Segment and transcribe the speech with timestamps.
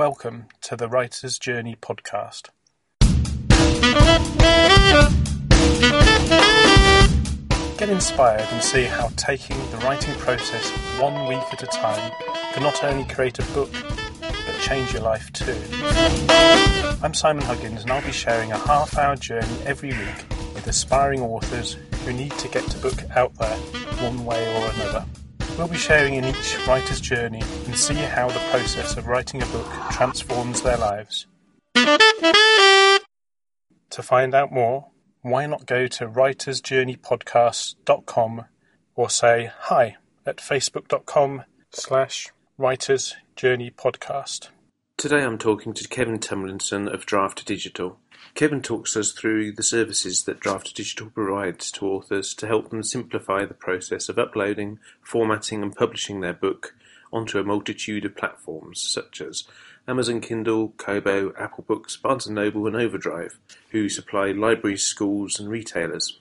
[0.00, 2.48] Welcome to the Writer's Journey podcast.
[7.76, 12.12] Get inspired and see how taking the writing process one week at a time
[12.54, 13.70] can not only create a book,
[14.22, 15.60] but change your life too.
[17.02, 20.24] I'm Simon Huggins and I'll be sharing a half hour journey every week
[20.54, 21.76] with aspiring authors
[22.06, 23.58] who need to get the book out there
[23.98, 25.04] one way or another.
[25.60, 29.46] We'll be sharing in each writer's journey and see how the process of writing a
[29.46, 31.26] book transforms their lives.
[31.74, 33.02] To
[34.02, 34.86] find out more,
[35.20, 38.44] why not go to writersjourneypodcast.com
[38.94, 44.48] or say hi at facebook.com slash writersjourneypodcast.
[44.96, 47.98] Today I'm talking to Kevin Tumlinson of Draft Digital.
[48.34, 52.82] Kevin talks us through the services that Draft Digital provides to authors to help them
[52.82, 56.74] simplify the process of uploading, formatting and publishing their book
[57.12, 59.44] onto a multitude of platforms such as
[59.88, 63.38] Amazon Kindle, Kobo, Apple Books, Barnes & Noble and Overdrive,
[63.70, 66.18] who supply libraries, schools and retailers.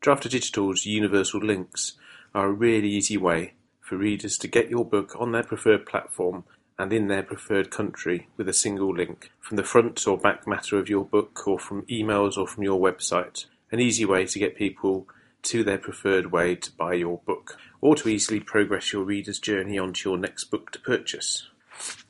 [0.00, 1.92] Draft Digital's universal links
[2.34, 6.44] are a really easy way for readers to get your book on their preferred platform
[6.78, 10.78] and in their preferred country with a single link from the front or back matter
[10.78, 13.46] of your book or from emails or from your website.
[13.72, 15.08] An easy way to get people
[15.42, 19.78] to their preferred way to buy your book or to easily progress your reader's journey
[19.78, 21.48] onto your next book to purchase.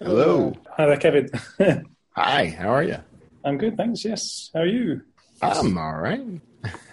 [0.00, 0.54] Hello.
[0.76, 1.30] Hi there, Kevin.
[2.10, 2.98] Hi, how are you?
[3.44, 4.04] I'm good, thanks.
[4.04, 5.02] Yes, how are you?
[5.42, 6.20] I'm all right.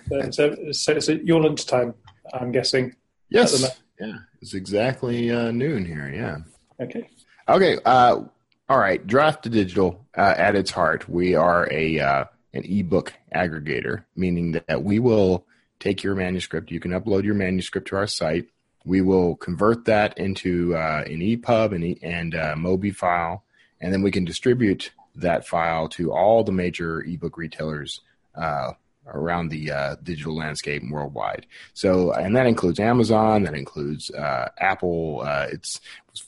[0.09, 1.95] So, so, so it's your lunchtime,
[2.33, 2.95] I'm guessing.
[3.30, 3.80] Yes.
[3.99, 6.11] Yeah, it's exactly uh, noon here.
[6.13, 6.37] Yeah.
[6.83, 7.09] Okay.
[7.47, 7.77] Okay.
[7.85, 8.21] Uh,
[8.67, 9.05] all right.
[9.05, 14.99] Draft2Digital uh, at its heart, we are a uh, an ebook aggregator, meaning that we
[14.99, 15.45] will
[15.80, 16.71] take your manuscript.
[16.71, 18.47] You can upload your manuscript to our site.
[18.86, 23.43] We will convert that into uh, an EPUB and, and uh, MOBI file,
[23.81, 28.02] and then we can distribute that file to all the major ebook retailers
[28.35, 28.73] uh,
[29.08, 31.45] around the uh, digital landscape worldwide.
[31.73, 35.21] So, and that includes Amazon, that includes uh, Apple.
[35.25, 35.80] Uh, it's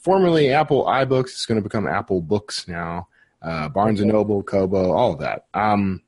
[0.02, 1.30] formerly Apple iBooks.
[1.30, 3.08] It's going to become Apple Books now.
[3.42, 5.46] Uh, Barnes and Noble, Kobo, all of that.
[5.54, 6.02] Um,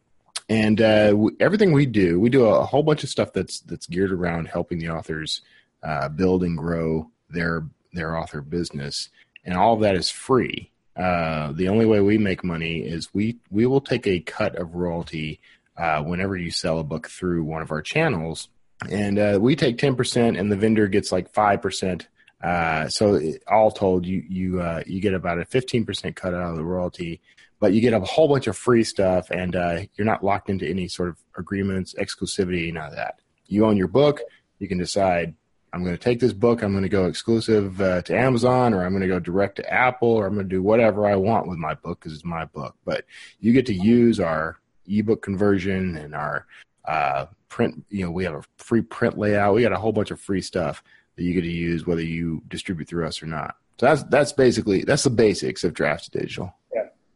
[0.50, 4.12] and uh, everything we do, we do a whole bunch of stuff that's that's geared
[4.12, 5.42] around helping the authors
[5.84, 9.10] uh, build and grow their their author business,
[9.46, 10.72] and all of that is free.
[10.96, 15.40] the only way we make money is we we will take a cut of royalty
[15.80, 18.50] uh, whenever you sell a book through one of our channels.
[18.90, 22.06] And uh, we take 10% and the vendor gets like 5%.
[22.44, 26.52] Uh, so it, all told, you you uh, you get about a 15% cut out
[26.52, 27.20] of the royalty,
[27.60, 30.68] but you get a whole bunch of free stuff and uh, you're not locked into
[30.68, 33.20] any sort of agreements, exclusivity, none of that.
[33.48, 34.22] You own your book.
[34.60, 35.36] You can decide
[35.72, 36.62] I'm going to take this book.
[36.62, 39.72] I'm going to go exclusive uh, to Amazon, or I'm going to go direct to
[39.72, 42.46] Apple, or I'm going to do whatever I want with my book because it's my
[42.46, 42.76] book.
[42.86, 43.06] But
[43.40, 46.48] you get to use our ebook conversion and our
[46.86, 47.86] uh, print.
[47.90, 49.54] You know, we have a free print layout.
[49.54, 50.84] We got a whole bunch of free stuff
[51.16, 53.56] that you get to use whether you distribute through us or not.
[53.80, 56.54] So that's that's basically that's the basics of Draft Digital.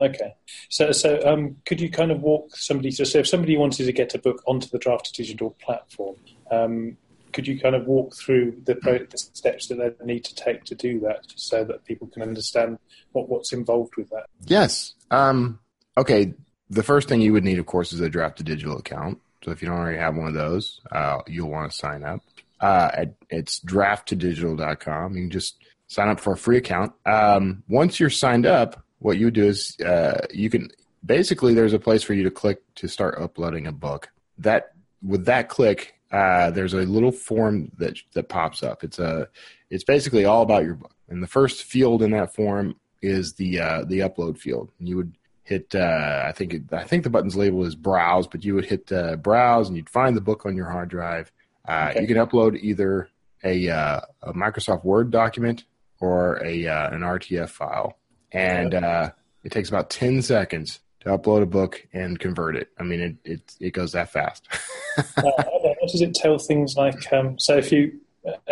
[0.04, 0.36] Okay.
[0.70, 3.92] So so um, could you kind of walk somebody to so if somebody wanted to
[3.92, 6.16] get a book onto the Draft Digital platform.
[6.52, 6.98] Um,
[7.32, 10.76] could you kind of walk through the, the, steps that they need to take to
[10.76, 12.78] do that so that people can understand
[13.14, 14.28] what, what's involved with that?
[14.46, 14.94] Yes.
[15.10, 15.58] Um,
[15.98, 16.36] okay
[16.74, 19.20] the first thing you would need, of course, is a draft digital account.
[19.44, 22.22] So if you don't already have one of those, uh, you'll want to sign up.
[22.60, 25.16] Uh, it's draft2digital.com.
[25.16, 26.94] You can just sign up for a free account.
[27.06, 30.72] Um, once you're signed up, what you do is uh, you can
[31.06, 34.10] basically there's a place for you to click to start uploading a book.
[34.38, 38.84] That with that click, uh, there's a little form that that pops up.
[38.84, 39.28] It's a
[39.70, 40.96] it's basically all about your book.
[41.10, 44.72] And the first field in that form is the uh, the upload field.
[44.80, 48.28] And you would hit uh, I think it, I think the button's label is browse,
[48.28, 51.30] but you would hit uh, browse and you'd find the book on your hard drive.
[51.68, 52.02] Uh, okay.
[52.02, 53.10] You can upload either
[53.44, 55.66] a, uh, a, Microsoft Word document
[56.00, 57.98] or a uh, an RTF file,
[58.34, 59.12] and uh,
[59.44, 62.70] it takes about ten seconds to upload a book and convert it.
[62.80, 64.48] I mean, it it, it goes that fast.
[65.22, 67.12] what does it tell things like?
[67.14, 68.00] Um, so if you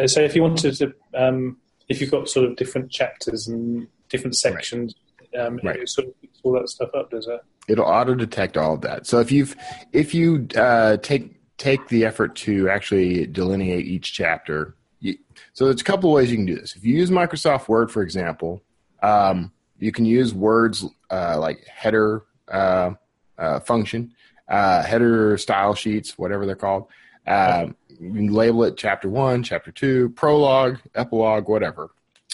[0.05, 1.57] so if you wanted to um,
[1.89, 4.93] if you've got sort of different chapters and different sections.
[4.93, 5.77] Right um, right.
[5.77, 7.41] it sort of picks all that stuff up, does it?
[7.67, 9.07] It'll auto detect all of that.
[9.07, 9.55] So if you've
[9.91, 15.17] if you uh, take take the effort to actually delineate each chapter you,
[15.53, 16.75] so there's a couple of ways you can do this.
[16.75, 18.61] If you use Microsoft Word, for example,
[19.01, 19.51] um,
[19.81, 22.91] you can use words uh, like header uh,
[23.37, 24.13] uh, function,
[24.47, 26.85] uh, header style sheets, whatever they're called.
[27.27, 31.89] Um, you can label it chapter one, chapter two, prologue, epilogue, whatever.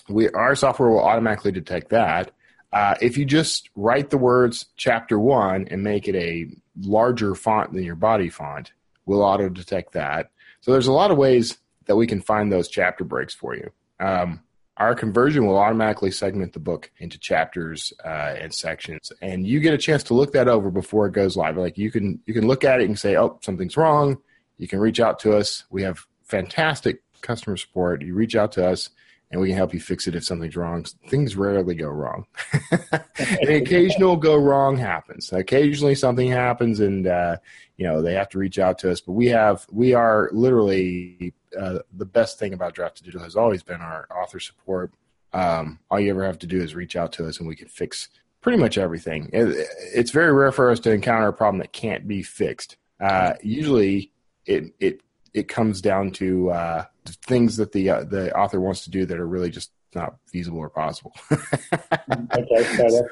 [0.09, 2.31] We our software will automatically detect that.
[2.71, 6.47] Uh, if you just write the words chapter one and make it a
[6.81, 8.73] larger font than your body font,
[9.05, 10.31] we'll auto detect that.
[10.59, 13.71] So there's a lot of ways that we can find those chapter breaks for you.
[13.99, 14.41] Um,
[14.77, 19.73] our conversion will automatically segment the book into chapters uh, and sections, and you get
[19.73, 21.57] a chance to look that over before it goes live.
[21.57, 24.17] Like you can you can look at it and say, "Oh, something's wrong."
[24.57, 25.65] You can reach out to us.
[25.69, 28.01] We have fantastic customer support.
[28.01, 28.89] You reach out to us,
[29.31, 30.85] and we can help you fix it if something's wrong.
[31.09, 32.25] Things rarely go wrong.
[32.91, 35.31] An occasional go wrong happens.
[35.33, 37.37] Occasionally something happens, and uh,
[37.77, 39.01] you know they have to reach out to us.
[39.01, 43.63] But we have we are literally uh, the best thing about Draft Digital has always
[43.63, 44.93] been our author support.
[45.33, 47.67] Um, all you ever have to do is reach out to us, and we can
[47.67, 48.09] fix
[48.41, 49.29] pretty much everything.
[49.33, 52.77] It, it's very rare for us to encounter a problem that can't be fixed.
[52.99, 54.11] Uh, usually,
[54.45, 55.01] it it
[55.33, 59.19] it comes down to uh, things that the uh, the author wants to do that
[59.19, 61.13] are really just not feasible or possible.
[61.31, 63.05] okay, fair enough.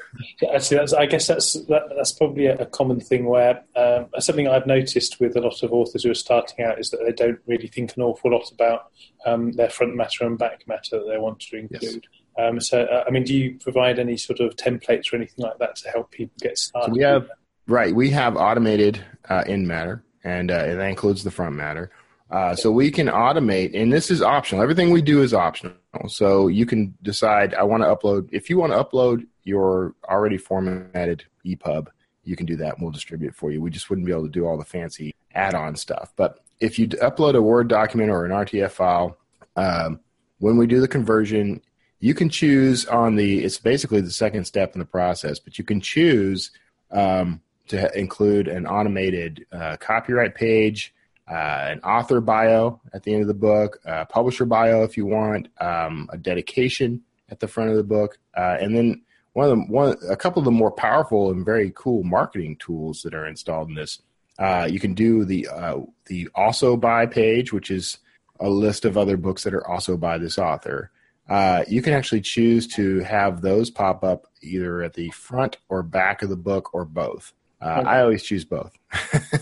[0.54, 4.66] Actually, that's, I guess that's that, that's probably a, common thing where um, something I've
[4.66, 7.66] noticed with a lot of authors who are starting out is that they don't really
[7.66, 8.90] think an awful lot about
[9.24, 12.06] um, their front matter and back matter that they want to include.
[12.06, 12.48] Yes.
[12.48, 15.58] Um, so, uh, I mean, do you provide any sort of templates or anything like
[15.58, 16.90] that to help people get started?
[16.90, 17.28] So we have
[17.66, 17.94] right.
[17.94, 21.90] We have automated uh, in matter, and uh, that includes the front matter.
[22.30, 24.62] Uh, so we can automate, and this is optional.
[24.62, 25.74] Everything we do is optional.
[26.08, 30.36] So you can decide, I want to upload, if you want to upload your already
[30.36, 31.86] formatted EPUB,
[32.24, 33.60] you can do that and we'll distribute it for you.
[33.60, 36.12] We just wouldn't be able to do all the fancy add on stuff.
[36.16, 39.16] But if you upload a Word document or an RTF file,
[39.54, 40.00] um,
[40.38, 41.62] when we do the conversion,
[42.00, 45.64] you can choose on the, it's basically the second step in the process, but you
[45.64, 46.50] can choose
[46.90, 50.92] um, to include an automated uh, copyright page
[51.28, 55.06] uh, an author bio at the end of the book, a publisher bio if you
[55.06, 59.02] want, um, a dedication at the front of the book, uh, and then
[59.32, 63.02] one of the one a couple of the more powerful and very cool marketing tools
[63.02, 64.00] that are installed in this.
[64.38, 67.98] Uh, you can do the uh, the also by page, which is
[68.40, 70.90] a list of other books that are also by this author.
[71.28, 75.82] Uh, you can actually choose to have those pop up either at the front or
[75.82, 77.32] back of the book or both.
[77.60, 77.88] Uh, okay.
[77.88, 78.72] I always choose both.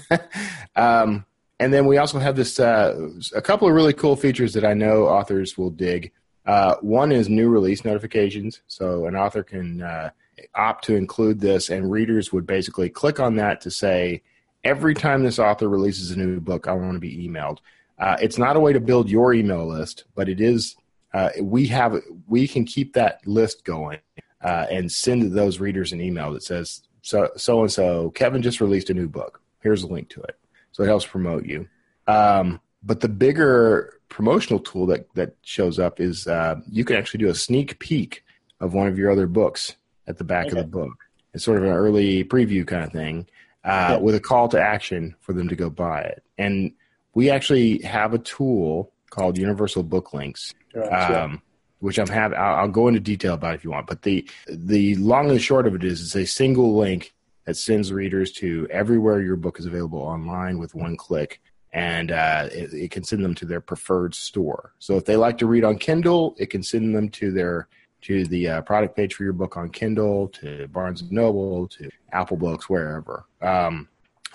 [0.77, 1.27] um,
[1.61, 4.75] and then we also have this uh, a couple of really cool features that I
[4.75, 6.13] know authors will dig.
[6.47, 8.61] Uh, one is new release notifications.
[8.67, 10.11] So an author can uh,
[10.55, 14.23] opt to include this, and readers would basically click on that to say,
[14.63, 17.59] every time this author releases a new book, I want to be emailed.
[17.99, 20.77] Uh, it's not a way to build your email list, but it is.
[21.13, 21.97] Uh, we have
[22.27, 24.01] we can keep that list going
[24.43, 28.61] uh, and send those readers an email that says so so and so Kevin just
[28.61, 29.41] released a new book.
[29.61, 30.37] Here's a link to it
[30.75, 31.69] so it helps promote you.
[32.09, 37.19] Um, but the bigger promotional tool that that shows up is uh, you can actually
[37.19, 38.25] do a sneak peek
[38.61, 39.77] of one of your other books
[40.07, 40.59] at the back okay.
[40.59, 40.93] of the book.
[41.33, 43.27] It's sort of an early preview kind of thing
[43.65, 43.97] uh, yeah.
[43.99, 46.23] with a call to action for them to go buy it.
[46.39, 46.73] And
[47.15, 51.39] we actually have a tool called Universal Book Links, right, um, yeah.
[51.79, 52.33] which I'm have.
[52.33, 53.87] I'll, I'll, go into detail about if you want.
[53.87, 57.15] But the the long and short of it is, it's a single link
[57.45, 61.41] that sends readers to everywhere your book is available online with one click
[61.73, 64.73] and uh, it, it, can send them to their preferred store.
[64.79, 67.69] So if they like to read on Kindle, it can send them to their
[68.03, 71.89] to the uh, product page for your book on Kindle, to Barnes and Noble, to
[72.13, 73.25] Apple Books, wherever.
[73.41, 73.89] Um,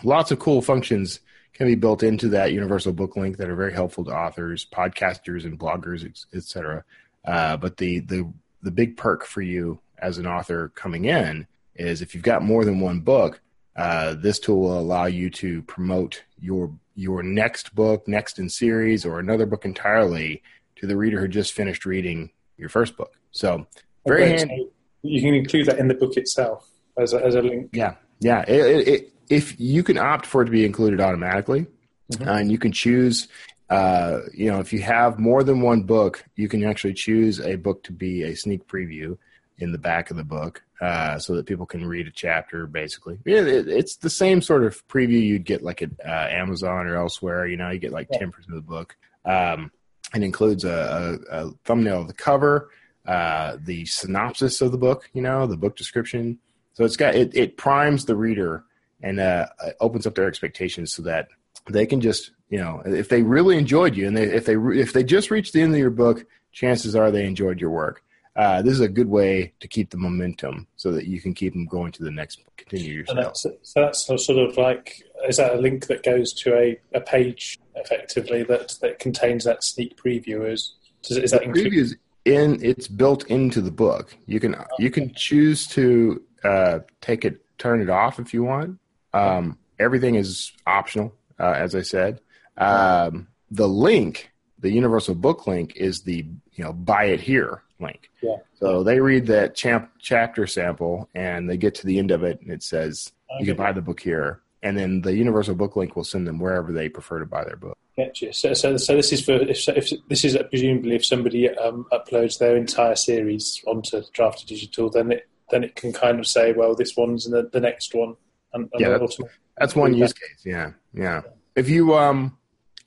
[0.04, 1.20] lots of cool functions
[1.54, 5.46] can be built into that universal book link that are very helpful to authors, podcasters,
[5.46, 6.84] and bloggers, etc.
[7.24, 8.28] Uh, but the the
[8.62, 11.48] the big perk for you as an author coming in
[11.80, 13.42] is if you've got more than one book,
[13.76, 19.06] uh, this tool will allow you to promote your your next book, next in series,
[19.06, 20.44] or another book entirely
[20.76, 23.18] to the reader who just finished reading your first book.
[23.32, 23.66] So
[24.06, 24.68] very okay, handy.
[25.02, 27.70] So you can include that in the book itself as a, as a link.
[27.72, 28.44] Yeah, yeah.
[28.48, 31.68] It, it, it, if you can opt for it to be included automatically,
[32.12, 32.28] mm-hmm.
[32.28, 33.28] uh, and you can choose.
[33.70, 37.56] Uh, you know, if you have more than one book, you can actually choose a
[37.56, 39.16] book to be a sneak preview
[39.60, 43.20] in the back of the book uh, so that people can read a chapter basically.
[43.26, 46.96] It, it, it's the same sort of preview you'd get like at uh, amazon or
[46.96, 48.96] elsewhere you know you get like 10% of the book.
[49.26, 49.72] Um,
[50.16, 52.70] it includes a, a, a, thumbnail of the cover
[53.06, 56.40] uh, the synopsis of the book you know the book description.
[56.74, 58.64] So it's got it, it primes the reader
[59.02, 59.48] and uh,
[59.80, 61.28] opens up their expectations so that
[61.70, 64.92] they can just you know, if they really enjoyed you, and they, if they if
[64.92, 68.04] they just reached the end of your book, chances are they enjoyed your work.
[68.40, 71.52] Uh, this is a good way to keep the momentum so that you can keep
[71.52, 73.18] them going to the next continue yourself.
[73.18, 76.80] And that's, so that's sort of like is that a link that goes to a,
[76.94, 80.50] a page effectively that, that contains that sneak preview?
[80.50, 81.74] Is does, is that include?
[81.74, 84.16] Previews in it's built into the book.
[84.26, 88.80] You can you can choose to uh, take it, turn it off if you want.
[89.14, 92.22] Um, everything is optional, uh, as I said.
[92.56, 98.10] Um, the link, the universal book link, is the you know buy it here link.
[98.22, 98.38] Yeah.
[98.56, 102.42] So they read that champ, chapter sample and they get to the end of it
[102.42, 103.40] and it says okay.
[103.40, 106.40] you can buy the book here, and then the universal book link will send them
[106.40, 107.78] wherever they prefer to buy their book.
[107.98, 108.32] Gotcha.
[108.34, 112.40] So, so, so this is for if, if this is presumably if somebody um, uploads
[112.40, 116.76] their entire series onto Draft Digital, then it then it can kind of say, well,
[116.76, 118.16] this one's the, the next one.
[118.54, 119.20] And, and yeah, that's,
[119.58, 120.44] that's one use case.
[120.46, 121.22] Yeah, yeah.
[121.56, 122.38] If you um,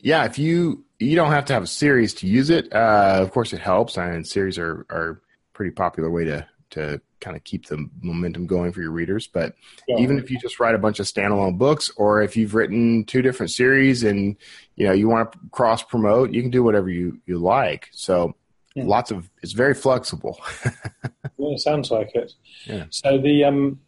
[0.02, 2.72] yeah, if you you don't have to have a series to use it.
[2.72, 7.36] Uh, of course, it helps, and series are are pretty popular way to to kind
[7.36, 9.28] of keep the momentum going for your readers.
[9.28, 9.54] But
[9.86, 9.98] yeah.
[9.98, 13.22] even if you just write a bunch of standalone books, or if you've written two
[13.22, 14.36] different series and
[14.74, 17.88] you know you want to cross promote, you can do whatever you you like.
[17.92, 18.34] So
[18.74, 18.84] yeah.
[18.84, 20.40] lots of it's very flexible.
[20.64, 20.72] yeah,
[21.38, 22.32] it sounds like it.
[22.66, 22.86] Yeah.
[22.90, 23.80] So the um,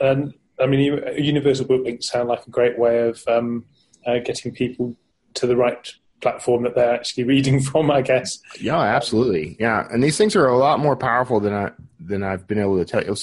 [0.00, 3.66] and I mean, universal book links sound like a great way of um,
[4.04, 4.96] uh, getting people
[5.34, 8.38] to the right platform that they're actually reading from, I guess.
[8.60, 9.56] Yeah, absolutely.
[9.58, 12.78] Yeah, and these things are a lot more powerful than I than I've been able
[12.78, 13.16] to tell you.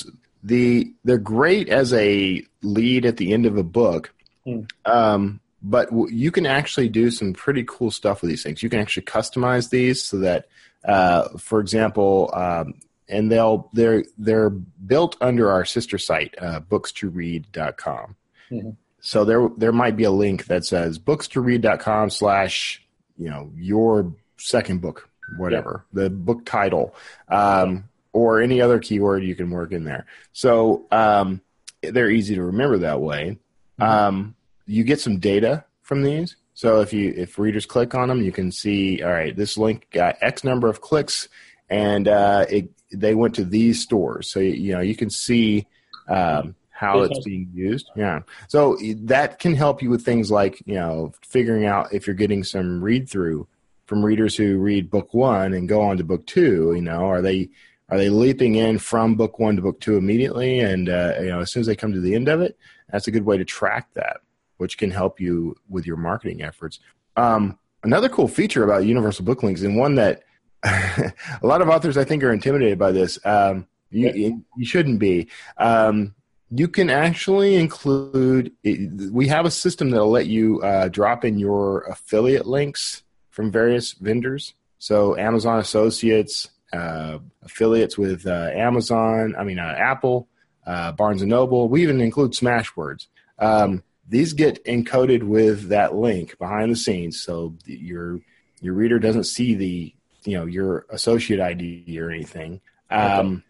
[0.44, 4.14] The they're great as a lead at the end of a book,
[4.46, 4.70] mm.
[4.86, 8.62] um, but you can actually do some pretty cool stuff with these things.
[8.64, 10.48] You can actually customize these so that,
[10.86, 12.76] uh, for example, um,
[13.10, 18.16] and they'll they're they're built under our sister site, uh, books2read.com.
[18.52, 18.70] Mm-hmm.
[19.02, 22.84] So there there might be a link that says books2read.com slash
[23.18, 26.04] you know your second book, whatever yeah.
[26.04, 26.96] the book title.
[27.30, 27.86] Um,
[28.18, 30.08] or any other keyword you can work in there.
[30.34, 31.40] So um,
[31.84, 33.38] they're easy to remember that way.
[33.80, 33.84] Mm-hmm.
[33.84, 34.36] Um,
[34.66, 36.36] you get some data from these.
[36.56, 39.88] So if you if readers click on them, you can see all right, this link
[39.92, 41.30] got X number of clicks,
[41.70, 44.32] and uh, it, they went to these stores.
[44.32, 45.68] So you know you can see
[46.08, 47.90] um, how it's being used.
[47.96, 48.20] Yeah.
[48.48, 52.44] So that can help you with things like you know figuring out if you're getting
[52.44, 53.48] some read through
[53.88, 56.74] from readers who read book one and go on to book two.
[56.76, 57.50] You know, are they
[57.90, 60.60] are they leaping in from book one to book two immediately?
[60.60, 62.56] And uh, you know, as soon as they come to the end of it,
[62.92, 64.22] that's a good way to track that,
[64.58, 66.80] which can help you with your marketing efforts.
[67.16, 70.22] Um, another cool feature about universal book links, and one that
[70.64, 73.18] a lot of authors I think are intimidated by this.
[73.26, 75.30] Um, you, you shouldn't be.
[75.58, 76.14] Um,
[76.50, 78.52] you can actually include.
[78.64, 83.94] We have a system that'll let you uh, drop in your affiliate links from various
[83.94, 84.54] vendors.
[84.80, 90.28] So Amazon Associates, uh, affiliates with uh, Amazon, I mean, uh, Apple,
[90.66, 91.68] uh, Barnes and Noble.
[91.68, 93.08] We even include Smashwords.
[93.40, 98.20] Um, these get encoded with that link behind the scenes, so your
[98.62, 102.62] your reader doesn't see the you know your associate ID or anything.
[102.90, 103.44] Um, okay.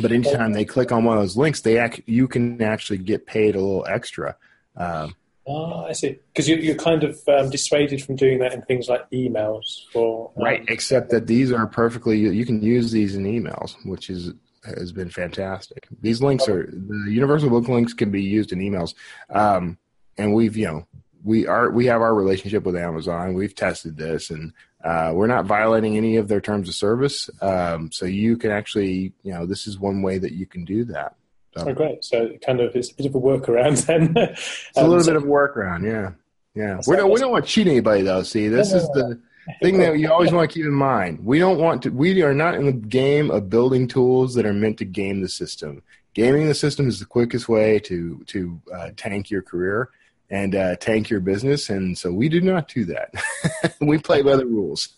[0.00, 3.26] But anytime they click on one of those links, they act, you can actually get
[3.26, 4.36] paid a little extra.
[4.76, 6.18] Um, Oh, I see.
[6.32, 9.90] Because you, are kind of um, dissuaded from doing that in things like emails.
[9.92, 12.18] For um, right, except that these are perfectly.
[12.18, 14.32] You can use these in emails, which is
[14.64, 15.88] has been fantastic.
[16.00, 18.94] These links are the universal book links can be used in emails,
[19.30, 19.78] um,
[20.16, 20.86] and we've you know
[21.24, 23.34] we are we have our relationship with Amazon.
[23.34, 24.52] We've tested this, and
[24.84, 27.30] uh, we're not violating any of their terms of service.
[27.40, 30.84] Um, so you can actually you know this is one way that you can do
[30.86, 31.14] that.
[31.56, 31.68] So.
[31.68, 32.04] Oh, great!
[32.04, 34.14] So kind of it's a bit of a workaround then.
[34.16, 36.12] it's a little so, bit of a workaround, yeah,
[36.54, 36.80] yeah.
[36.86, 38.22] We don't we don't want to cheat anybody though.
[38.22, 39.20] See, this is the
[39.60, 41.24] thing that you always want to keep in mind.
[41.24, 41.90] We don't want to.
[41.90, 45.28] We are not in the game of building tools that are meant to game the
[45.28, 45.82] system.
[46.14, 49.90] Gaming the system is the quickest way to to uh, tank your career
[50.32, 53.14] and uh, tank your business, and so we do not do that.
[53.80, 54.88] we play by the rules.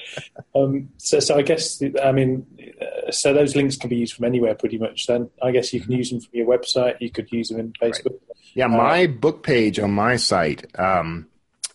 [0.54, 2.46] um, so, so I guess I mean
[3.10, 5.90] so those links can be used from anywhere pretty much then i guess you can
[5.90, 5.98] mm-hmm.
[5.98, 8.38] use them from your website you could use them in facebook right.
[8.54, 11.26] yeah uh, my book page on my site um,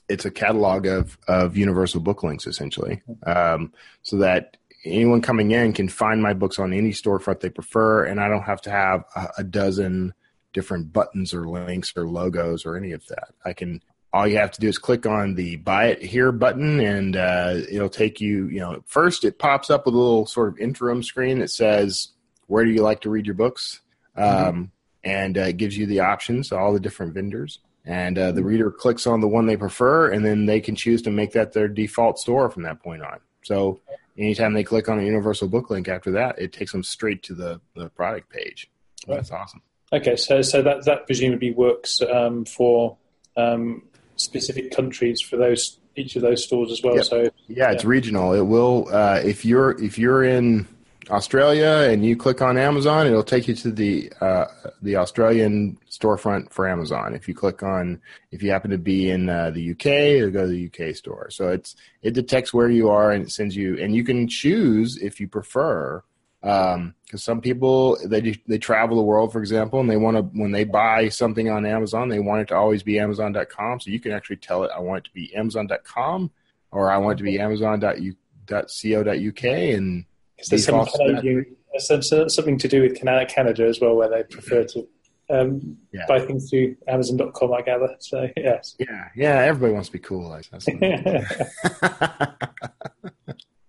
[0.10, 3.72] it's a catalog of, of universal book links essentially um,
[4.04, 8.20] so that anyone coming in can find my books on any storefront they prefer and
[8.20, 10.14] i don't have to have a, a dozen
[10.58, 13.80] different buttons or links or logos or any of that i can
[14.12, 17.56] all you have to do is click on the buy it here button and uh,
[17.70, 21.04] it'll take you you know first it pops up with a little sort of interim
[21.04, 22.10] screen that says
[22.48, 23.82] where do you like to read your books
[24.18, 24.50] mm-hmm.
[24.50, 24.72] um,
[25.04, 28.70] and uh, it gives you the options all the different vendors and uh, the reader
[28.70, 31.70] clicks on the one they prefer, and then they can choose to make that their
[31.70, 33.20] default store from that point on.
[33.44, 33.80] So
[34.18, 37.34] anytime they click on a universal book link after that, it takes them straight to
[37.34, 38.70] the, the product page.
[39.08, 39.62] That's awesome.
[39.94, 42.98] Okay, so so that that presumably works um, for
[43.38, 43.84] um,
[44.18, 46.96] specific countries for those each of those stores as well.
[46.96, 47.06] Yep.
[47.06, 48.34] So Yeah, it's regional.
[48.34, 50.68] It will uh, if you're if you're in
[51.10, 54.46] Australia and you click on Amazon, it'll take you to the uh,
[54.82, 57.14] the Australian storefront for Amazon.
[57.14, 58.02] If you click on
[58.32, 61.30] if you happen to be in uh, the UK, it'll go to the UK store.
[61.30, 64.98] So it's it detects where you are and it sends you and you can choose
[64.98, 66.04] if you prefer
[66.42, 70.52] because some people they they travel the world, for example, and they want to when
[70.52, 73.80] they buy something on Amazon, they want it to always be Amazon.com.
[73.80, 76.32] So you can actually tell it, I want it to be Amazon.com,
[76.72, 80.98] or I want it to be Amazon.co.uk, and Because there's some defaults to.
[81.06, 84.64] Canadian, there's some, some- something to do with Canada, Canada as well, where they prefer
[84.64, 84.88] to
[85.30, 86.06] um, Yeah.
[86.08, 87.96] buy things through Amazon.com, I gather.
[88.00, 88.76] So yes.
[88.80, 90.30] yeah, yeah, everybody wants to be cool.
[90.30, 90.46] Like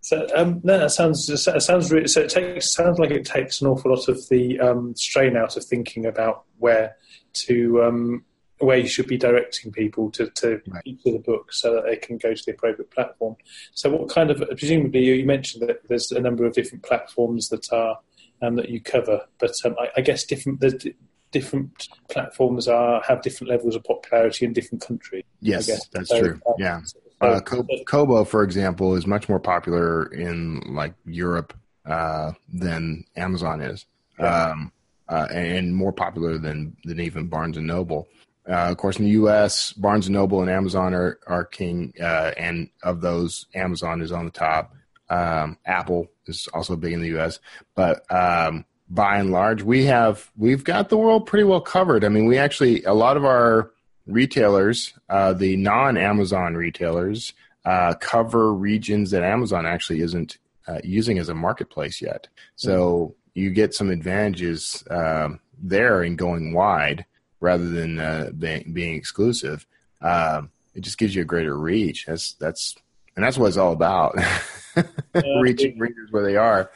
[0.08, 2.22] so um, no, that sounds that sounds really, so.
[2.22, 5.64] It takes sounds like it takes an awful lot of the um, strain out of
[5.64, 6.96] thinking about where
[7.44, 8.24] to um,
[8.58, 10.82] where you should be directing people to to Right.
[11.06, 13.36] of the book so that they can go to the appropriate platform.
[13.74, 17.48] So, what kind of presumably you you mentioned that there's a number of different platforms
[17.50, 17.98] that are
[18.40, 20.94] um, that you cover, but um, I, I guess different the
[21.32, 25.24] different platforms are have different levels of popularity in different countries.
[25.26, 25.86] I yes, guess.
[25.92, 26.40] that's So, true.
[26.46, 27.40] um, Yeah, so- uh,
[27.86, 31.54] Kobo, for example, is much more popular in like Europe
[31.86, 33.86] uh, than Amazon is,
[34.18, 34.50] Yeah.
[34.50, 34.72] um,
[35.08, 38.06] uh, and more popular than than even Barnes and Noble.
[38.48, 42.32] Uh, of course, in the U.S., Barnes and Noble and Amazon are are king, uh,
[42.36, 44.74] and of those, Amazon is on the top.
[45.10, 47.40] Um, Apple is also big in the U.S.,
[47.74, 52.04] but um, by and large, we have we've got the world pretty well covered.
[52.04, 53.70] I mean, we actually a lot of our
[54.08, 57.32] retailers, uh, the non-Amazon retailers,
[57.64, 62.26] uh, cover regions that Amazon actually isn't uh, using as a marketplace yet.
[62.56, 67.04] So you get some advantages um, there in going wide
[67.40, 69.66] rather than uh, being, being exclusive.
[70.00, 72.06] Um, it just gives you a greater reach.
[72.06, 72.76] That's that's
[73.16, 74.16] and that's what it's all about.
[75.40, 76.70] Reaching readers where they are.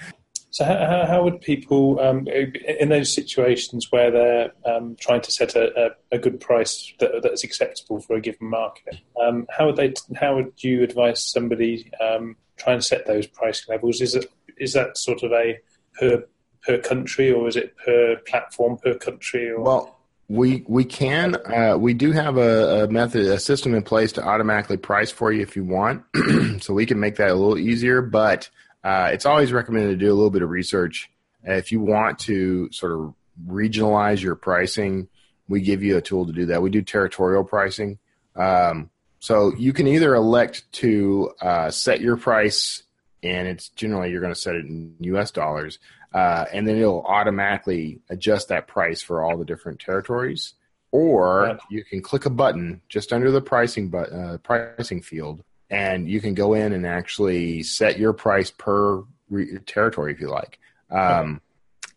[0.53, 5.57] So how, how, would people, um, in those situations where they're um, trying to set
[5.57, 9.77] a, a, a good price that, that's acceptable for a given market, um, how would
[9.77, 9.95] they?
[10.15, 14.03] How would you advise somebody um, trying to set those pricing levels?
[14.03, 15.59] Is it is that sort of a
[15.99, 16.23] per
[16.67, 19.51] per country, or is it per platform per country?
[19.51, 23.83] Or Well, we we can uh, we do have a, a method a system in
[23.83, 26.05] place to automatically price for you if you want,
[26.61, 28.03] so we can make that a little easier.
[28.03, 28.51] But
[28.85, 31.11] uh, it's always recommended to do a little bit of research
[31.47, 33.15] Uh, if you want to sort of
[33.47, 35.09] regionalize your pricing.
[35.49, 36.63] We give you a tool to do that.
[36.63, 37.99] We do territorial pricing,
[38.37, 42.85] um, so you can either elect to uh, set your price,
[43.23, 45.31] and it's generally you're going to set it in U.S.
[45.31, 45.79] dollars
[46.15, 50.55] uh, and then it'll automatically adjust that price for all the different territories.
[50.91, 56.09] Or you can click a button just under the pricing but uh, pricing field, and
[56.09, 60.59] you can go in and actually set your price per re- territory if you like.
[60.91, 61.41] Um,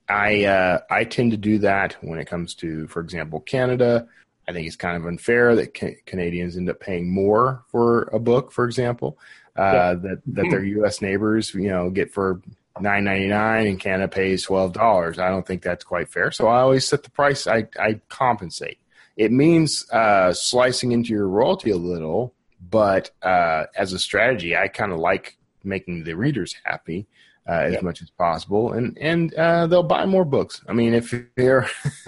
[0.08, 4.08] I uh, I tend to do that when it comes to, for example, Canada.
[4.48, 8.20] I think it's kind of unfair that ca- Canadians end up paying more for a
[8.20, 9.18] book, for example,
[9.58, 9.94] uh, Yeah.
[9.96, 11.02] that that their U.S.
[11.02, 12.42] neighbors, you know, get for
[12.80, 15.18] nine ninety nine, and Canada pays twelve dollars.
[15.18, 16.30] I don't think that's quite fair.
[16.32, 17.48] So I always set the price.
[17.48, 18.78] I I compensate.
[19.18, 22.35] It means uh, slicing into your royalty a little,
[22.70, 27.08] but uh, as a strategy, I kind of like making the readers happy
[27.48, 27.82] uh, as Yeah.
[27.82, 30.62] much as possible, and and uh, they'll buy more books.
[30.68, 31.68] I mean, if you're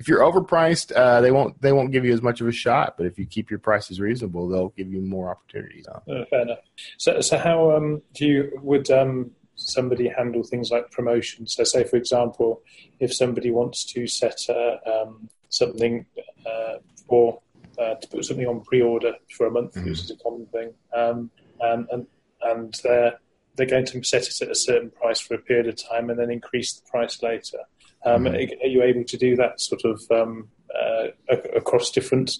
[0.00, 2.96] if you're overpriced, uh, they won't they won't give you as much of a shot.
[2.96, 5.84] But if you keep your prices reasonable, they'll give you more opportunities.
[5.86, 6.58] So, Uh, fair enough.
[6.96, 11.54] So, so how um, do you would um, somebody handle things like promotions?
[11.54, 12.62] So, say for example,
[12.98, 16.06] if somebody wants to set uh, um, something
[16.46, 16.76] uh,
[17.08, 17.40] for
[17.80, 19.84] uh, to put something on pre-order for a month, Mhm.
[19.84, 22.06] which is a common thing, um, and and
[22.42, 23.14] and they're
[23.56, 26.18] they're going to set it at a certain price for a period of time and
[26.20, 27.58] then increase the price later.
[28.04, 28.62] Um, Mhm.
[28.62, 31.08] Are you able to do that sort of um, uh,
[31.56, 32.30] across different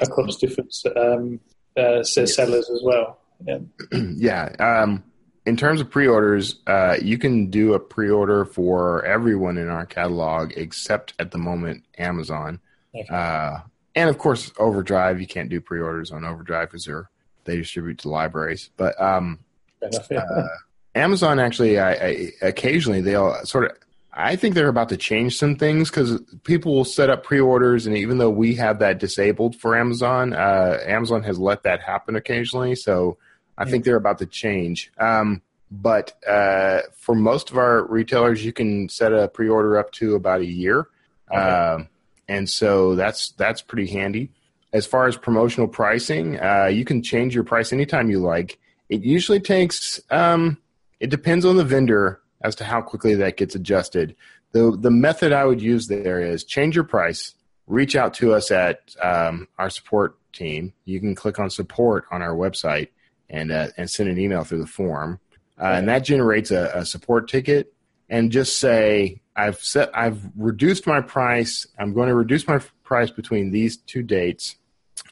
[0.00, 1.40] across different um,
[1.76, 2.34] uh, s- Yes.
[2.34, 3.18] sellers as well?
[3.46, 3.58] Yeah.
[4.16, 4.44] yeah.
[4.58, 5.04] Um,
[5.44, 10.52] in terms of pre-orders, uh, you can do a pre-order for everyone in our catalog
[10.56, 12.60] except at the moment Amazon,
[12.94, 13.14] Okay.
[13.94, 15.20] And of course Overdrive.
[15.20, 17.10] You can't do pre-orders on Overdrive because they're
[17.44, 18.70] they distribute to libraries.
[18.76, 19.38] But um,
[19.82, 20.20] enough, yeah.
[20.20, 20.46] uh,
[20.94, 23.76] Amazon actually, I, I occasionally they'll sort of.
[24.16, 27.96] I think they're about to change some things because people will set up pre-orders, and
[27.96, 32.76] even though we have that disabled for Amazon, uh, Amazon has let that happen occasionally.
[32.76, 33.18] So
[33.58, 34.92] I think they're about to change.
[34.98, 40.14] Um, but uh, for most of our retailers, you can set a pre-order up to
[40.14, 40.86] about a year,
[41.32, 41.40] Okay.
[41.40, 41.88] um,
[42.28, 44.30] and so that's that's pretty handy.
[44.72, 48.58] As far as promotional pricing, uh, you can change your price anytime you like.
[48.88, 50.00] It usually takes.
[50.10, 50.58] Um,
[51.00, 54.16] it depends on the vendor as to how quickly that gets adjusted.
[54.52, 57.34] the The method I would use there is change your price.
[57.66, 60.72] Reach out to us at um, our support team.
[60.84, 62.88] You can click on support on our website
[63.30, 65.20] and uh, and send an email through the form,
[65.60, 67.73] uh, and that generates a, a support ticket.
[68.14, 71.66] And just say I've set I've reduced my price.
[71.80, 74.54] I'm going to reduce my price between these two dates,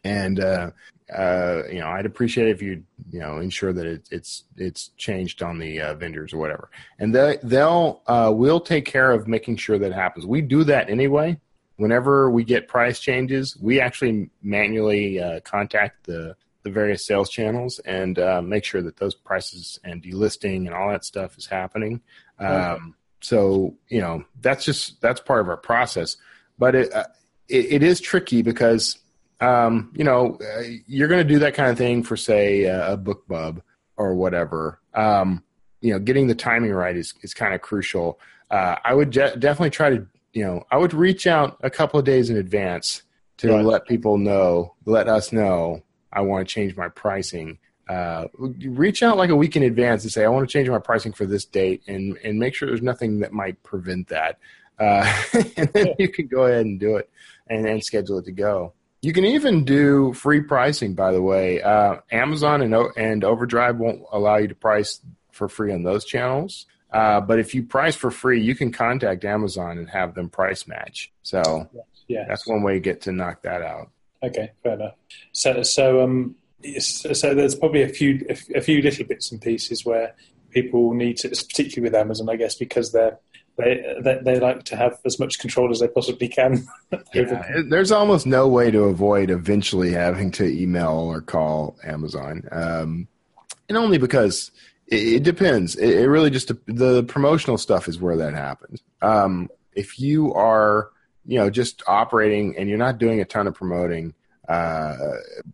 [0.04, 0.70] and uh,
[1.12, 5.42] uh, you know I'd appreciate if you you know ensure that it, it's it's changed
[5.42, 6.70] on the uh, vendors or whatever.
[7.00, 10.24] And they they'll uh, we'll take care of making sure that happens.
[10.24, 11.40] We do that anyway.
[11.78, 17.80] Whenever we get price changes, we actually manually uh, contact the the various sales channels
[17.80, 22.00] and uh, make sure that those prices and delisting and all that stuff is happening.
[22.46, 26.16] Um, so you know that's just that's part of our process,
[26.58, 27.04] but it uh,
[27.48, 28.98] it, it is tricky because
[29.40, 32.94] um, you know uh, you're going to do that kind of thing for say uh,
[32.94, 33.60] a BookBub
[33.96, 34.80] or whatever.
[34.94, 35.42] Um,
[35.80, 38.18] you know, getting the timing right is is kind of crucial.
[38.50, 41.98] Uh, I would je- definitely try to you know I would reach out a couple
[42.00, 43.02] of days in advance
[43.38, 43.64] to Right.
[43.64, 47.58] let people know, let us know I want to change my pricing.
[47.92, 50.78] Uh, reach out like a week in advance and say I want to change my
[50.78, 54.38] pricing for this date, and and make sure there's nothing that might prevent that.
[54.78, 55.04] Uh,
[55.56, 57.10] and then you can go ahead and do it
[57.48, 58.72] and and schedule it to go.
[59.02, 61.60] You can even do free pricing, by the way.
[61.60, 65.00] Uh, Amazon and and Overdrive won't allow you to price
[65.32, 66.66] for free on those channels.
[66.92, 70.66] Uh, but if you price for free, you can contact Amazon and have them price
[70.66, 71.10] match.
[71.22, 71.68] So
[72.06, 72.24] Yeah.
[72.28, 73.88] that's one way to get to knock that out.
[74.22, 74.94] Okay, fair enough.
[75.32, 76.41] So, so um, yes,
[76.78, 80.14] so there's probably a few a few little bits and pieces where
[80.50, 83.18] people need to, particularly with Amazon, I guess, because they're
[83.56, 86.66] they they, they like to have as much control as they possibly can.
[87.14, 93.08] Yeah, there's almost no way to avoid eventually having to email or call Amazon, um,
[93.68, 94.50] and only because
[94.86, 95.76] it, it depends.
[95.76, 98.82] It, it really just the promotional stuff is where that happens.
[99.00, 100.90] Um, if you are,
[101.26, 104.14] you know, just operating and you're not doing a ton of promoting
[104.48, 104.96] uh,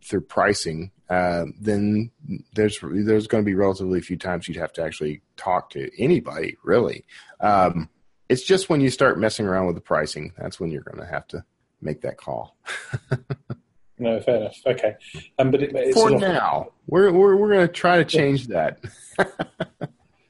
[0.03, 2.11] through pricing, uh, then
[2.53, 6.55] there's there's going to be relatively few times you'd have to actually talk to anybody
[6.63, 7.05] really.
[7.39, 7.89] Um,
[8.27, 11.11] it's just when you start messing around with the pricing that's when you're going to
[11.11, 11.43] have to
[11.81, 12.55] make that call.
[13.97, 14.57] no, fair enough.
[14.65, 14.95] Okay,
[15.39, 18.79] um, but it, it's For now, we're we're we're going to try to change that.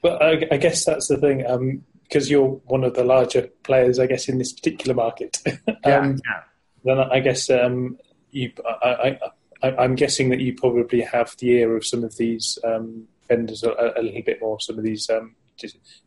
[0.01, 3.99] But I, I guess that's the thing, um, because you're one of the larger players,
[3.99, 5.41] I guess, in this particular market.
[5.47, 6.43] um, yeah.
[6.83, 7.97] then I guess um,
[8.31, 9.19] you, I,
[9.61, 13.71] I'm guessing that you probably have the ear of some of these um, vendors a,
[13.97, 14.59] a little bit more.
[14.59, 15.35] Some of these um,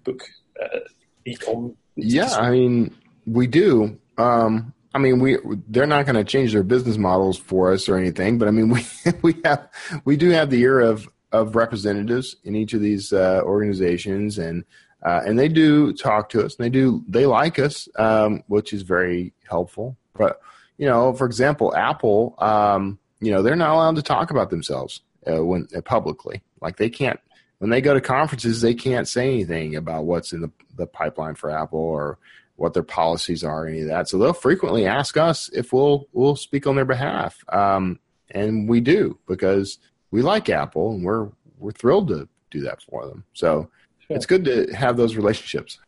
[0.04, 0.22] book
[0.62, 0.78] uh,
[1.24, 1.76] e-com.
[1.96, 2.94] Yeah, I mean,
[3.26, 3.98] we do.
[4.18, 7.96] Um, I mean, we they're not going to change their business models for us or
[7.96, 8.84] anything, but I mean, we
[9.22, 9.68] we have
[10.04, 14.64] we do have the ear of of representatives in each of these uh, organizations, and
[15.04, 18.72] uh, and they do talk to us, and they do they like us, um, which
[18.72, 19.96] is very helpful.
[20.14, 20.40] But
[20.78, 25.00] you know, for example, Apple, um, you know, they're not allowed to talk about themselves
[25.30, 27.20] uh, when uh, publicly, like they can't
[27.58, 31.36] when they go to conferences, they can't say anything about what's in the, the pipeline
[31.36, 32.18] for Apple or
[32.56, 34.08] what their policies are, any of that.
[34.08, 38.80] So they'll frequently ask us if we'll we'll speak on their behalf, um, and we
[38.80, 39.78] do because
[40.10, 43.24] we like Apple and we're we're thrilled to do that for them.
[43.32, 43.70] So
[44.06, 44.16] Sure.
[44.16, 45.78] it's good to have those relationships.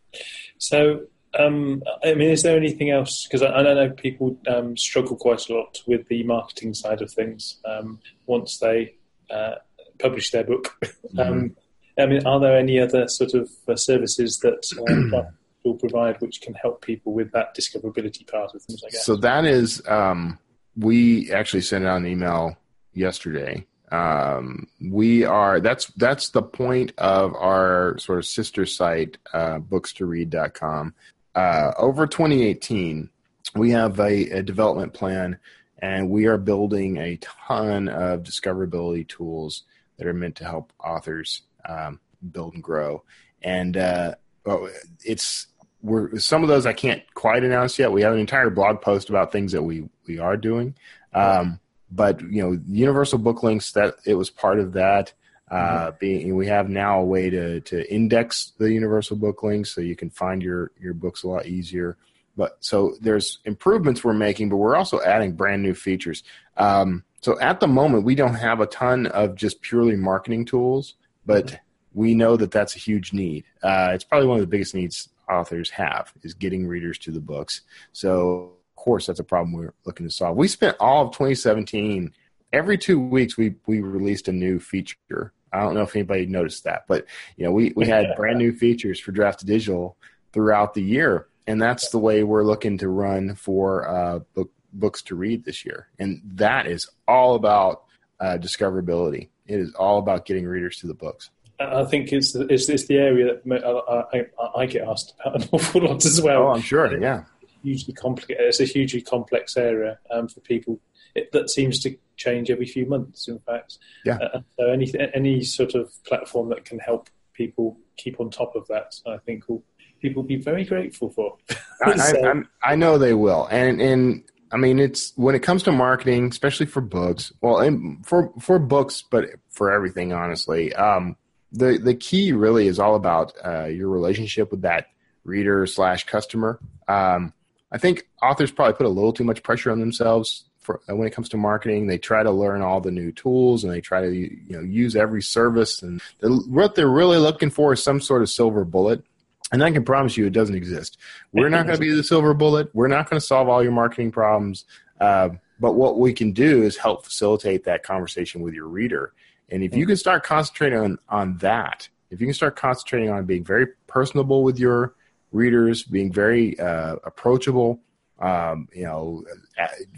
[0.59, 1.03] So,
[1.39, 3.27] um, I mean, is there anything else?
[3.27, 7.11] Because I, I know people um, struggle quite a lot with the marketing side of
[7.13, 8.95] things um, once they
[9.31, 9.57] uh,
[9.99, 10.77] publish their book.
[11.17, 11.55] Um,
[11.97, 14.67] I mean, are there any other sort of uh, services that
[15.13, 15.31] that
[15.65, 18.83] will provide which can help people with that discoverability part of things?
[18.85, 19.07] I guess.
[19.07, 20.41] So that is, um,
[20.77, 22.57] we actually sent out an email
[22.95, 23.65] yesterday.
[23.93, 30.95] Um, we are that's that's the point of our sort of sister site, uh, books2read.com.
[31.35, 33.11] Uh, over 2018,
[33.55, 35.39] we have a, a development plan,
[35.79, 39.65] and we are building a ton of discoverability tools
[39.97, 42.01] that are meant to help authors um,
[42.33, 43.03] build and grow.
[43.43, 44.69] And uh, well,
[45.05, 45.47] it's
[45.83, 47.93] we're some of those I can't quite announce yet.
[47.93, 50.75] We have an entire blog post about things that we we are doing.
[51.13, 55.13] Um, but you know, Universal Book Links that it was part of that.
[55.55, 59.81] Uh, being we have now a way to to index the universal book links so
[59.81, 61.97] you can find your your books a lot easier.
[62.37, 66.25] But so there's improvements we're making, but we're also adding brand new features.
[66.57, 70.95] Um, so at the moment, we don't have a ton of just purely marketing tools,
[71.25, 71.61] but
[71.93, 73.45] we know that that's a huge need.
[73.63, 77.21] Uh, it's probably one of the biggest needs authors have is getting readers to the
[77.21, 77.61] books.
[77.93, 80.37] So of course, that's a problem we're looking to solve.
[80.37, 82.13] We spent all of 2017
[82.55, 85.33] every two weeks we we released a new feature.
[85.55, 88.53] I don't know if anybody noticed that, but you know we we had brand new
[88.53, 89.97] features for Draft Digital
[90.33, 95.45] throughout the year, and that's the way we're looking to run for uh, book, Books2Read
[95.45, 97.85] this year, and that is all about
[98.21, 99.29] uh, discoverability.
[99.47, 101.31] It is all about getting readers to the books.
[101.61, 103.65] I think it's, it's, it's the area that
[104.13, 106.49] I, I, I, get asked about an awful lot as well.
[106.49, 107.01] Oh, I'm sure.
[107.01, 107.25] Yeah,
[107.63, 108.47] hugely complicated.
[108.47, 110.81] It's a hugely complex area um, for people
[111.15, 113.29] it, that seems to change every few months.
[113.29, 114.19] In fact, yeah.
[114.19, 118.67] Uh, so any any sort of platform that can help people keep on top of
[118.69, 119.63] that, I think will
[120.01, 121.37] people will be very grateful for.
[121.83, 125.73] I, I, I, know they will, and and I mean it's when it comes to
[125.73, 127.33] marketing, especially for books.
[127.41, 130.75] Well, and for for books, but for everything, honestly.
[130.75, 131.17] Um,
[131.53, 134.89] the the key really is all about uh, your relationship with that
[135.23, 136.59] reader slash customer.
[136.89, 137.33] Um,
[137.71, 141.07] I think authors probably put a little too much pressure on themselves for, uh, when
[141.07, 141.87] it comes to marketing.
[141.87, 144.97] They try to learn all the new tools and they try to you know use
[144.97, 145.83] every service.
[145.83, 149.05] And what they're really looking for is some sort of silver bullet.
[149.53, 150.99] And I can promise you, it doesn't exist.
[151.33, 152.75] We're not going to be the silver bullet.
[152.75, 154.65] We're not going to solve all your marketing problems.
[155.01, 159.13] Uh, but what we can do is help facilitate that conversation with your reader.
[159.51, 163.27] And if you can start concentrating on, on that, if you can start concentrating on
[163.27, 164.95] being very personable with your
[165.31, 167.81] readers, being very uh, approachable,
[168.25, 169.23] um, you know,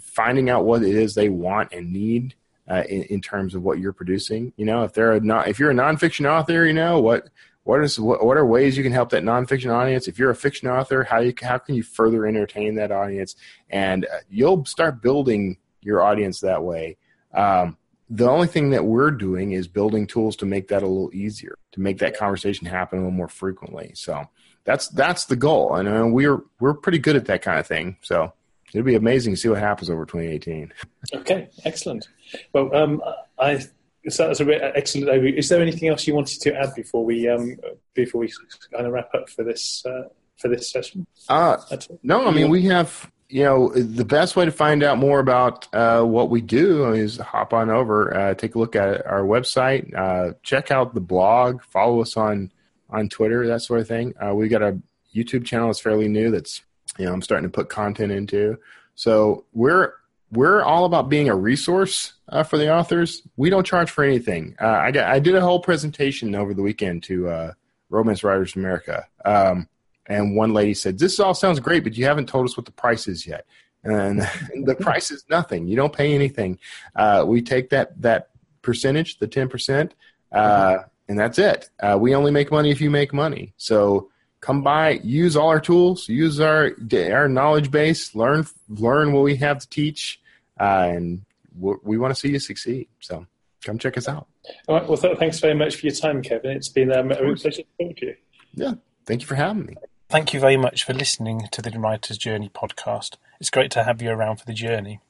[0.00, 2.34] finding out what it is they want and need
[2.68, 4.52] uh, in, in, terms of what you're producing.
[4.56, 7.28] You know, if they're a non, if you're a nonfiction author, you know what
[7.62, 10.08] what is what, what are ways you can help that nonfiction audience?
[10.08, 13.36] If you're a fiction author, how you how can you further entertain that audience?
[13.70, 16.96] And uh, you'll start building your audience that way.
[17.32, 17.76] Um,
[18.10, 21.56] the only thing that we're doing is building tools to make that a little easier,
[21.72, 23.92] to make that conversation happen a little more frequently.
[23.94, 24.28] So
[24.66, 27.96] that's that's the goal, and uh, we're we're pretty good at that kind of thing.
[28.02, 28.32] So
[28.74, 30.72] it'll be amazing to see what happens over 2018.
[31.14, 32.08] Okay, excellent.
[32.52, 33.02] Well, um,
[33.38, 33.64] I
[34.08, 35.38] so that was an excellent overview.
[35.38, 37.56] Is there anything else you wanted to add before we um,
[37.94, 38.32] before we
[38.72, 41.06] kind of wrap up for this uh, for this session?
[41.28, 41.56] Uh,
[42.02, 45.66] no, I mean we have you know, the best way to find out more about
[45.74, 49.92] uh, what we do is hop on over, uh, take a look at our website,
[49.94, 52.52] uh, check out the blog, follow us on
[52.90, 54.14] on Twitter, that sort of thing.
[54.24, 54.78] Uh, we got a
[55.14, 56.30] YouTube channel that's fairly new.
[56.30, 56.62] That's
[56.98, 58.58] you know I'm starting to put content into.
[58.94, 59.92] So we're
[60.32, 63.22] we're all about being a resource uh, for the authors.
[63.36, 64.56] We don't charge for anything.
[64.60, 67.52] Uh, I got I did a whole presentation over the weekend to
[67.88, 69.06] Romance Writers America.
[69.24, 69.68] Um,
[70.06, 72.72] and one lady said, "This all sounds great, but you haven't told us what the
[72.72, 73.46] price is yet."
[73.84, 74.20] And
[74.64, 75.66] the price is nothing.
[75.66, 76.58] You don't pay anything.
[76.94, 78.30] Uh, we take that that
[78.62, 79.94] percentage, the ten percent,
[80.32, 81.70] uh, and that's it.
[81.80, 83.52] Uh, we only make money if you make money.
[83.56, 89.22] So come by, use all our tools, use our our knowledge base, learn learn what
[89.22, 90.20] we have to teach,
[90.58, 91.24] uh, and
[91.58, 92.88] we want to see you succeed.
[93.00, 93.26] So
[93.64, 94.26] come check us out.
[94.68, 94.88] All right.
[94.88, 96.52] Well, th- thanks very much for your time, Kevin.
[96.52, 98.16] It's been um, a pleasure to talk to you.
[98.54, 98.74] Yeah.
[99.06, 99.76] Thank you for having me.
[100.08, 103.16] Thank you very much for listening to the Writer's Journey podcast.
[103.40, 105.00] It's great to have you around for the journey.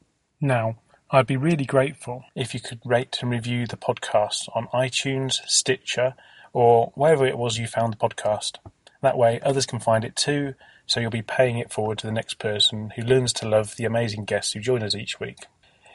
[0.40, 0.76] Now,
[1.08, 6.14] I'd be really grateful if you could rate and review the podcast on iTunes, Stitcher,
[6.52, 8.56] or wherever it was you found the podcast.
[9.02, 12.12] That way, others can find it too, so you'll be paying it forward to the
[12.12, 15.46] next person who learns to love the amazing guests who join us each week.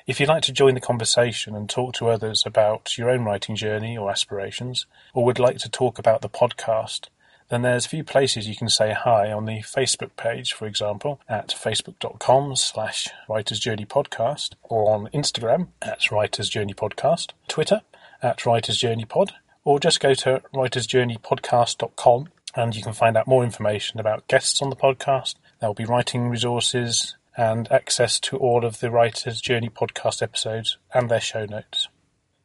[0.08, 3.58] If you'd like to join the conversation and talk to others about your own writing
[3.58, 7.08] journey or aspirations, or would like to talk about the podcast,
[7.52, 11.20] then there's a few places you can say hi on the Facebook page, for example,
[11.28, 17.82] at facebook.com slash Writers Journey Podcast, or on Instagram at Writers Journey Podcast, Twitter
[18.22, 19.34] at Writers Journey Pod,
[19.66, 24.70] or just go to writersjourneypodcast.com and you can find out more information about guests on
[24.70, 25.36] the podcast.
[25.60, 30.78] There will be writing resources and access to all of the Writers Journey podcast episodes
[30.94, 31.90] and their show notes.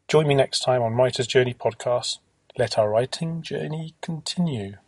[0.08, 2.18] Join me next time on Writers Journey Podcast.
[2.58, 4.78] Let our writing journey continue.